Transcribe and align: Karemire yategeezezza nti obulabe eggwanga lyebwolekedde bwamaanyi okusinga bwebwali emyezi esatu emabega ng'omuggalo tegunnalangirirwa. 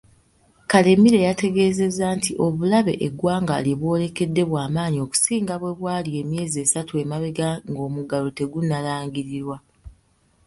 Karemire 0.71 1.19
yategeezezza 1.27 2.05
nti 2.17 2.31
obulabe 2.45 2.93
eggwanga 3.07 3.55
lyebwolekedde 3.65 4.41
bwamaanyi 4.49 4.97
okusinga 5.05 5.53
bwebwali 5.61 6.09
emyezi 6.21 6.57
esatu 6.65 6.93
emabega 7.03 7.49
ng'omuggalo 7.69 8.29
tegunnalangirirwa. 8.37 9.57